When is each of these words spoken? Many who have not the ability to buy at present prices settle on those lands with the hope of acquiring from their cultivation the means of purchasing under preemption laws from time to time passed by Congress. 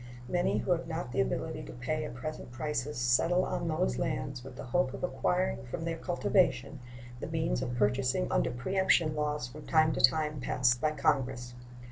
Many 0.27 0.57
who 0.57 0.71
have 0.71 0.87
not 0.87 1.11
the 1.11 1.21
ability 1.21 1.61
to 1.65 1.73
buy 1.73 2.01
at 2.01 2.15
present 2.15 2.51
prices 2.51 2.97
settle 2.97 3.45
on 3.45 3.67
those 3.67 3.99
lands 3.99 4.43
with 4.43 4.55
the 4.55 4.63
hope 4.63 4.95
of 4.95 5.03
acquiring 5.03 5.63
from 5.67 5.85
their 5.85 5.95
cultivation 5.99 6.79
the 7.19 7.27
means 7.27 7.61
of 7.61 7.75
purchasing 7.75 8.25
under 8.31 8.49
preemption 8.49 9.15
laws 9.15 9.47
from 9.47 9.67
time 9.67 9.93
to 9.93 10.01
time 10.01 10.39
passed 10.41 10.81
by 10.81 10.89
Congress. 10.93 11.53